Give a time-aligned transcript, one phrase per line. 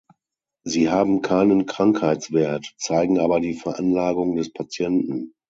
[0.63, 5.33] Sie haben keinen Krankheitswert, zeigen aber die Veranlagung des Patienten.